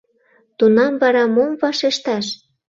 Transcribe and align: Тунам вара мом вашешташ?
Тунам 0.57 0.93
вара 1.01 1.23
мом 1.35 1.51
вашешташ? 1.61 2.25